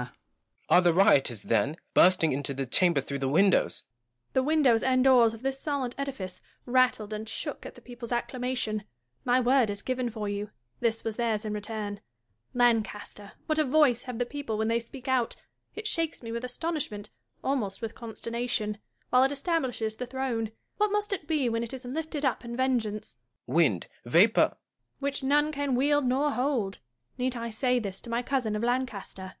Gaunt 0.00 0.06
(running 0.06 0.18
back 0.24 0.34
toward 0.34 0.64
Joanna). 0.64 0.80
Are 0.80 0.82
the 0.82 0.94
rioters, 1.28 1.42
then, 1.42 1.76
bursting 1.92 2.32
into 2.32 2.54
the 2.54 2.64
chamber 2.64 3.02
through 3.02 3.18
the 3.18 3.28
windows 3.28 3.84
1 4.32 4.32
Joanna. 4.32 4.32
The 4.32 4.42
windows 4.42 4.82
and 4.82 5.04
doors 5.04 5.34
of 5.34 5.42
this 5.42 5.60
solid 5.60 5.94
edifice 5.98 6.40
rattled 6.64 7.12
and 7.12 7.28
shook 7.28 7.66
at 7.66 7.74
the 7.74 7.82
people's 7.82 8.10
acclamation. 8.10 8.84
My 9.26 9.40
word 9.40 9.68
is 9.68 9.82
given 9.82 10.08
for 10.08 10.26
you: 10.26 10.52
this 10.80 11.04
was 11.04 11.16
theirs 11.16 11.44
in 11.44 11.52
return. 11.52 12.00
Lancaster! 12.54 13.32
what 13.44 13.58
a 13.58 13.64
voice 13.64 14.04
have 14.04 14.18
the 14.18 14.24
people 14.24 14.56
when 14.56 14.68
they 14.68 14.80
speak 14.80 15.06
out! 15.06 15.36
It 15.74 15.86
shakes 15.86 16.22
mo 16.22 16.32
with 16.32 16.44
astonishment, 16.46 17.10
almost 17.44 17.82
with 17.82 17.94
consternation, 17.94 18.78
while 19.10 19.24
it 19.24 19.32
establishes 19.32 19.96
the 19.96 20.06
throne: 20.06 20.52
what 20.78 20.90
must 20.90 21.12
it 21.12 21.28
be 21.28 21.50
when 21.50 21.62
it 21.62 21.74
is 21.74 21.84
lifted 21.84 22.24
up 22.24 22.42
in 22.42 22.56
vengeance! 22.56 23.18
Gaunt. 23.46 23.54
Wind; 23.54 23.86
vapour 24.06 24.44
Joanna. 24.46 24.56
Which 25.00 25.22
none 25.22 25.52
can 25.52 25.74
wield 25.74 26.06
nor 26.06 26.30
hold. 26.30 26.78
Need 27.18 27.36
I 27.36 27.50
say 27.50 27.78
this 27.78 28.00
to 28.00 28.08
my 28.08 28.22
cousin 28.22 28.56
of 28.56 28.62
Lancaster 28.64 29.34